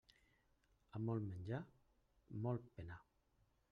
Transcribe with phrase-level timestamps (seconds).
[0.99, 1.61] A molt menjar,
[2.49, 3.03] molt penar.